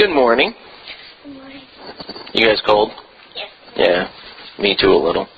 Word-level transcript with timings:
Good 0.00 0.14
morning. 0.14 0.54
Good 1.24 1.34
morning. 1.34 1.60
You 2.32 2.46
guys 2.46 2.62
cold? 2.64 2.90
Yes. 3.36 3.48
Yeah. 3.76 4.08
Me 4.58 4.74
too, 4.80 4.88
a 4.88 4.96
little. 4.96 5.28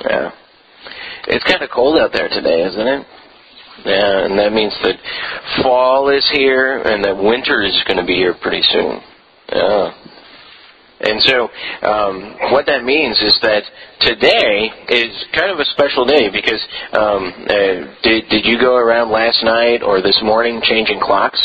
Yeah. 0.00 0.30
It's 1.26 1.42
kind 1.42 1.60
of 1.60 1.70
cold 1.74 1.98
out 1.98 2.12
there 2.12 2.28
today, 2.28 2.62
isn't 2.62 2.86
it? 2.86 3.06
Yeah, 3.84 4.26
and 4.26 4.38
that 4.38 4.52
means 4.52 4.72
that 4.84 4.94
fall 5.60 6.08
is 6.10 6.24
here 6.32 6.82
and 6.82 7.02
that 7.02 7.16
winter 7.18 7.64
is 7.64 7.74
going 7.88 7.96
to 7.96 8.06
be 8.06 8.14
here 8.14 8.36
pretty 8.40 8.62
soon. 8.70 9.00
Yeah. 9.50 9.90
And 11.00 11.20
so, 11.22 11.48
um, 11.82 12.36
what 12.52 12.66
that 12.66 12.84
means 12.84 13.18
is 13.18 13.36
that 13.42 13.64
today 14.02 14.70
is 14.88 15.24
kind 15.34 15.50
of 15.50 15.58
a 15.58 15.64
special 15.64 16.04
day 16.06 16.30
because 16.30 16.62
um, 16.92 17.34
uh, 17.50 17.90
did 18.04 18.28
did 18.30 18.46
you 18.46 18.56
go 18.60 18.76
around 18.76 19.10
last 19.10 19.42
night 19.42 19.82
or 19.82 20.00
this 20.00 20.20
morning 20.22 20.60
changing 20.62 21.00
clocks? 21.00 21.42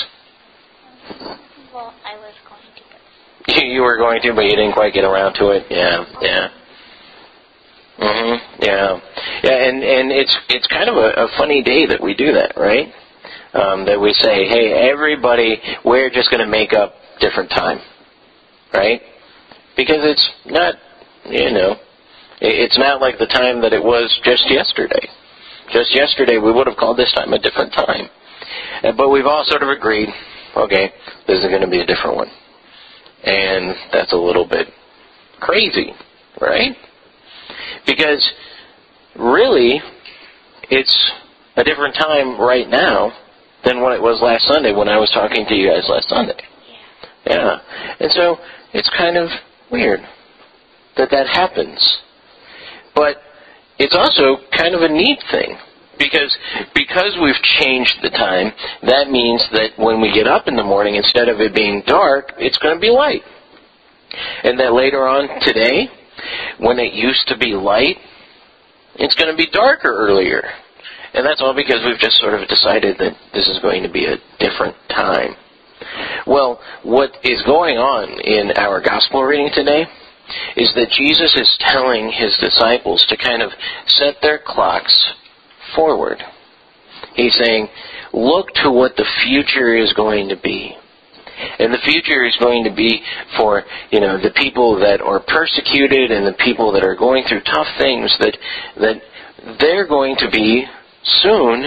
Well, 1.73 1.93
I 2.05 2.16
was 2.17 2.34
going 2.48 2.61
to. 3.57 3.66
You 3.67 3.81
were 3.81 3.98
going 3.98 4.21
to, 4.21 4.34
but 4.34 4.41
you 4.45 4.52
didn't 4.52 4.73
quite 4.73 4.93
get 4.93 5.03
around 5.03 5.34
to 5.35 5.49
it. 5.49 5.66
Yeah, 5.70 6.05
yeah. 6.21 6.47
Mhm. 7.99 8.39
Yeah. 8.61 8.99
Yeah, 9.44 9.67
and 9.67 9.84
and 9.84 10.11
it's 10.11 10.35
it's 10.49 10.67
kind 10.67 10.89
of 10.89 10.95
a, 10.95 11.25
a 11.25 11.27
funny 11.38 11.61
day 11.61 11.85
that 11.88 12.02
we 12.02 12.13
do 12.13 12.34
that, 12.34 12.53
right? 12.57 12.88
Um, 13.53 13.85
that 13.85 13.99
we 13.99 14.13
say, 14.13 14.47
hey, 14.47 14.89
everybody, 14.89 15.59
we're 15.84 16.09
just 16.09 16.31
going 16.31 16.39
to 16.44 16.49
make 16.49 16.73
up 16.73 16.94
different 17.20 17.49
time, 17.49 17.80
right? 18.73 19.02
Because 19.75 19.99
it's 20.02 20.30
not, 20.45 20.75
you 21.25 21.52
know, 21.52 21.75
it's 22.39 22.77
not 22.77 23.02
like 23.02 23.19
the 23.19 23.27
time 23.27 23.61
that 23.61 23.73
it 23.73 23.83
was 23.83 24.08
just 24.23 24.49
yesterday. 24.49 25.05
Just 25.73 25.94
yesterday, 25.94 26.38
we 26.38 26.52
would 26.52 26.66
have 26.67 26.77
called 26.77 26.97
this 26.97 27.11
time 27.13 27.33
a 27.33 27.39
different 27.39 27.73
time, 27.73 28.08
but 28.95 29.09
we've 29.09 29.25
all 29.25 29.44
sort 29.45 29.63
of 29.63 29.69
agreed, 29.69 30.08
okay, 30.55 30.91
this 31.27 31.39
is 31.39 31.45
going 31.45 31.61
to 31.61 31.69
be 31.69 31.81
a 31.81 31.85
different 31.85 32.15
one, 32.15 32.29
and 33.23 33.75
that's 33.91 34.13
a 34.13 34.17
little 34.17 34.47
bit 34.47 34.67
crazy, 35.39 35.93
right? 36.39 36.75
Because 37.85 38.31
really, 39.16 39.81
it's 40.69 41.11
a 41.58 41.63
different 41.63 41.95
time 41.95 42.39
right 42.39 42.69
now 42.69 43.11
than 43.66 43.81
what 43.81 43.93
it 43.93 44.02
was 44.02 44.21
last 44.21 44.47
Sunday 44.47 44.73
when 44.73 44.89
I 44.89 44.97
was 44.97 45.11
talking 45.11 45.45
to 45.47 45.55
you 45.55 45.69
guys 45.69 45.88
last 45.89 46.09
Sunday. 46.09 46.39
Yeah. 47.25 47.36
Yeah. 47.36 47.59
And 47.99 48.11
so 48.11 48.38
it's 48.73 48.89
kind 48.97 49.17
of 49.17 49.30
weird 49.71 49.99
that 50.97 51.09
that 51.11 51.27
happens. 51.27 51.99
But 52.95 53.17
it's 53.77 53.95
also 53.95 54.43
kind 54.58 54.75
of 54.75 54.81
a 54.81 54.89
neat 54.89 55.19
thing 55.31 55.58
because 56.02 56.33
because 56.73 57.17
we've 57.21 57.41
changed 57.61 58.02
the 58.02 58.09
time, 58.09 58.52
that 58.83 59.09
means 59.09 59.45
that 59.53 59.77
when 59.77 60.02
we 60.02 60.11
get 60.11 60.27
up 60.27 60.47
in 60.47 60.55
the 60.55 60.63
morning 60.63 60.95
instead 60.95 61.30
of 61.30 61.39
it 61.39 61.53
being 61.53 61.83
dark, 61.85 62.33
it's 62.38 62.58
going 62.58 62.75
to 62.75 62.81
be 62.81 62.89
light. 62.89 63.21
And 64.43 64.59
that 64.59 64.73
later 64.73 65.08
on 65.08 65.30
today, 65.41 65.88
when 66.59 66.80
it 66.80 66.93
used 66.93 67.27
to 67.27 67.38
be 67.38 67.53
light, 67.53 67.97
it's 68.95 69.16
going 69.16 69.31
to 69.31 69.38
be 69.38 69.49
darker 69.49 69.93
earlier. 69.93 70.43
And 71.13 71.25
that's 71.25 71.41
all 71.41 71.53
because 71.53 71.83
we've 71.85 71.99
just 71.99 72.17
sort 72.17 72.33
of 72.33 72.47
decided 72.47 72.97
that 72.99 73.15
this 73.33 73.47
is 73.47 73.59
going 73.59 73.83
to 73.83 73.89
be 73.89 74.05
a 74.05 74.17
different 74.39 74.75
time. 74.89 75.36
Well, 76.25 76.61
what 76.83 77.11
is 77.23 77.41
going 77.43 77.77
on 77.77 78.19
in 78.21 78.52
our 78.58 78.81
gospel 78.81 79.23
reading 79.23 79.49
today 79.53 79.86
is 80.55 80.71
that 80.75 80.89
Jesus 80.91 81.36
is 81.36 81.58
telling 81.59 82.11
his 82.11 82.38
disciples 82.38 83.05
to 83.09 83.17
kind 83.17 83.41
of 83.41 83.52
set 83.88 84.15
their 84.21 84.39
clocks 84.45 85.13
forward. 85.75 86.22
He's 87.16 87.36
saying, 87.36 87.67
look 88.14 88.47
to 88.64 88.72
what 88.72 88.95
the 88.95 89.08
future 89.23 89.75
is 89.75 89.94
going 89.94 90.30
to 90.30 90.38
be. 90.41 90.75
And 91.59 91.73
the 91.73 91.80
future 91.83 92.23
is 92.23 92.36
going 92.39 92.64
to 92.66 92.75
be 92.75 93.02
for, 93.36 93.64
you 93.89 93.99
know, 93.99 94.22
the 94.22 94.31
people 94.36 94.80
that 94.80 95.02
are 95.02 95.19
persecuted 95.19 96.11
and 96.11 96.25
the 96.27 96.38
people 96.44 96.72
that 96.73 96.83
are 96.83 96.95
going 96.95 97.23
through 97.27 97.42
tough 97.42 97.67
things 97.80 98.15
that 98.20 98.37
that 98.80 99.02
they're 99.59 99.87
going 99.87 100.15
to 100.17 100.30
be 100.30 100.65
soon 101.04 101.65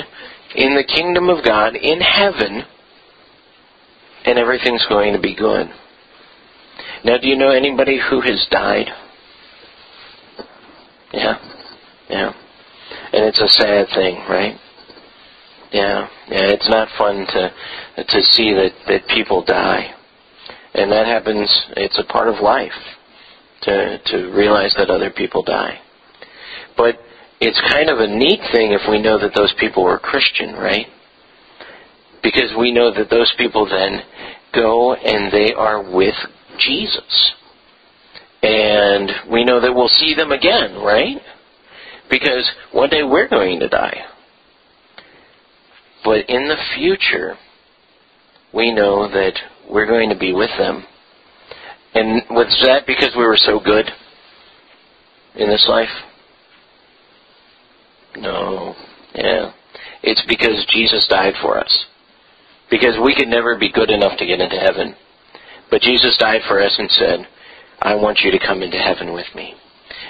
in 0.54 0.76
the 0.76 0.84
kingdom 0.84 1.28
of 1.28 1.44
God 1.44 1.74
in 1.74 2.00
heaven 2.00 2.62
and 4.24 4.38
everything's 4.38 4.86
going 4.88 5.12
to 5.12 5.20
be 5.20 5.34
good. 5.34 5.68
Now, 7.04 7.18
do 7.18 7.28
you 7.28 7.36
know 7.36 7.50
anybody 7.50 7.98
who 8.10 8.20
has 8.20 8.46
died? 8.50 8.86
Yeah. 11.12 11.38
Yeah. 12.08 12.32
And 13.24 13.30
it's 13.30 13.40
a 13.40 13.48
sad 13.48 13.86
thing, 13.94 14.16
right? 14.28 14.54
Yeah. 15.72 16.08
Yeah, 16.28 16.52
it's 16.52 16.68
not 16.68 16.88
fun 16.98 17.24
to 17.26 17.54
to 18.04 18.22
see 18.32 18.52
that 18.52 18.72
that 18.86 19.08
people 19.08 19.42
die. 19.42 19.94
And 20.74 20.92
that 20.92 21.06
happens 21.06 21.48
it's 21.74 21.98
a 21.98 22.04
part 22.04 22.28
of 22.28 22.42
life 22.42 22.76
to 23.62 23.98
to 23.98 24.30
realize 24.36 24.74
that 24.76 24.90
other 24.90 25.10
people 25.10 25.42
die. 25.42 25.80
But 26.76 26.96
it's 27.40 27.58
kind 27.72 27.88
of 27.88 27.98
a 28.00 28.06
neat 28.06 28.40
thing 28.52 28.72
if 28.72 28.82
we 28.90 29.00
know 29.00 29.18
that 29.18 29.32
those 29.34 29.54
people 29.58 29.84
were 29.84 29.98
Christian, 29.98 30.52
right? 30.52 30.86
Because 32.22 32.52
we 32.58 32.72
know 32.72 32.92
that 32.92 33.08
those 33.08 33.32
people 33.38 33.64
then 33.64 34.02
go 34.52 34.92
and 34.92 35.32
they 35.32 35.54
are 35.54 35.80
with 35.80 36.16
Jesus. 36.58 37.32
And 38.42 39.10
we 39.32 39.46
know 39.46 39.62
that 39.62 39.74
we'll 39.74 39.88
see 39.88 40.14
them 40.14 40.30
again, 40.30 40.74
right? 40.74 41.22
Because 42.10 42.50
one 42.72 42.90
day 42.90 43.02
we're 43.02 43.28
going 43.28 43.60
to 43.60 43.68
die. 43.68 44.04
But 46.04 46.28
in 46.28 46.48
the 46.48 46.56
future, 46.76 47.36
we 48.52 48.72
know 48.72 49.08
that 49.08 49.34
we're 49.70 49.86
going 49.86 50.10
to 50.10 50.18
be 50.18 50.32
with 50.32 50.50
them. 50.58 50.84
And 51.94 52.22
was 52.30 52.46
that 52.66 52.86
because 52.86 53.14
we 53.16 53.24
were 53.24 53.38
so 53.38 53.58
good 53.58 53.90
in 55.34 55.48
this 55.48 55.66
life? 55.68 55.88
No. 58.16 58.74
Yeah. 59.14 59.52
It's 60.02 60.22
because 60.28 60.66
Jesus 60.68 61.06
died 61.08 61.34
for 61.40 61.58
us. 61.58 61.86
Because 62.70 62.96
we 63.02 63.14
could 63.14 63.28
never 63.28 63.58
be 63.58 63.72
good 63.72 63.90
enough 63.90 64.18
to 64.18 64.26
get 64.26 64.40
into 64.40 64.56
heaven. 64.56 64.94
But 65.70 65.82
Jesus 65.82 66.16
died 66.18 66.42
for 66.46 66.62
us 66.62 66.74
and 66.78 66.90
said, 66.90 67.26
I 67.80 67.94
want 67.94 68.20
you 68.20 68.30
to 68.30 68.38
come 68.38 68.62
into 68.62 68.78
heaven 68.78 69.12
with 69.12 69.26
me. 69.34 69.54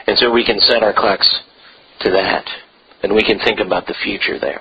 And 0.07 0.19
so 0.19 0.31
we 0.31 0.45
can 0.45 0.61
set 0.61 0.83
our 0.83 0.93
clocks 0.93 1.29
to 2.01 2.11
that. 2.11 2.49
And 3.03 3.15
we 3.15 3.23
can 3.23 3.39
think 3.39 3.61
about 3.61 3.87
the 3.87 3.95
future 4.03 4.39
there. 4.39 4.61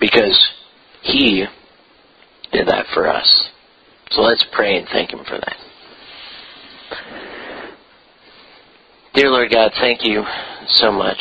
Because 0.00 0.38
He 1.02 1.46
did 2.52 2.66
that 2.68 2.86
for 2.94 3.08
us. 3.08 3.50
So 4.10 4.22
let's 4.22 4.44
pray 4.52 4.78
and 4.78 4.88
thank 4.88 5.12
Him 5.12 5.24
for 5.24 5.38
that. 5.38 5.56
Dear 9.14 9.30
Lord 9.30 9.50
God, 9.50 9.72
thank 9.80 10.04
you 10.04 10.24
so 10.66 10.92
much. 10.92 11.18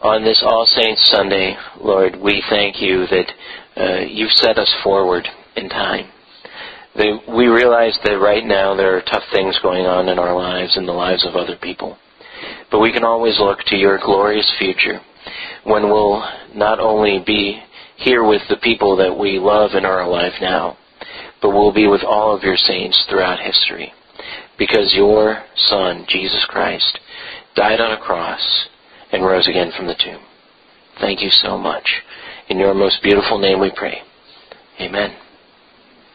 On 0.00 0.22
this 0.22 0.42
All 0.44 0.64
Saints 0.66 1.10
Sunday, 1.10 1.56
Lord, 1.80 2.16
we 2.16 2.42
thank 2.48 2.80
you 2.80 3.06
that 3.06 3.32
uh, 3.76 4.00
you've 4.00 4.30
set 4.32 4.58
us 4.58 4.72
forward 4.84 5.26
in 5.56 5.68
time. 5.68 6.08
That 6.94 7.22
we 7.28 7.48
realize 7.48 7.98
that 8.04 8.18
right 8.20 8.44
now 8.44 8.74
there 8.74 8.96
are 8.96 9.02
tough 9.02 9.24
things 9.32 9.58
going 9.62 9.86
on 9.86 10.08
in 10.08 10.18
our 10.18 10.34
lives 10.34 10.76
and 10.76 10.86
the 10.86 10.92
lives 10.92 11.26
of 11.26 11.34
other 11.34 11.56
people. 11.56 11.98
But 12.70 12.80
we 12.80 12.92
can 12.92 13.04
always 13.04 13.38
look 13.38 13.60
to 13.66 13.76
your 13.76 13.98
glorious 13.98 14.50
future 14.58 15.00
when 15.64 15.84
we'll 15.84 16.24
not 16.54 16.78
only 16.80 17.22
be 17.24 17.62
here 17.96 18.24
with 18.24 18.42
the 18.48 18.56
people 18.56 18.96
that 18.96 19.18
we 19.18 19.38
love 19.38 19.72
in 19.74 19.84
our 19.84 20.08
life 20.08 20.34
now, 20.40 20.76
but 21.40 21.50
we'll 21.50 21.72
be 21.72 21.86
with 21.86 22.02
all 22.02 22.34
of 22.34 22.42
your 22.42 22.56
saints 22.56 23.04
throughout 23.08 23.40
history. 23.40 23.92
Because 24.58 24.94
your 24.94 25.42
Son, 25.54 26.04
Jesus 26.08 26.44
Christ, 26.48 26.98
died 27.54 27.80
on 27.80 27.92
a 27.92 28.00
cross 28.00 28.66
and 29.12 29.24
rose 29.24 29.48
again 29.48 29.72
from 29.76 29.86
the 29.86 29.94
tomb. 29.94 30.22
Thank 31.00 31.20
you 31.20 31.30
so 31.30 31.58
much. 31.58 32.02
In 32.48 32.58
your 32.58 32.74
most 32.74 33.02
beautiful 33.02 33.38
name 33.38 33.60
we 33.60 33.70
pray. 33.74 34.00
Amen. 34.80 35.25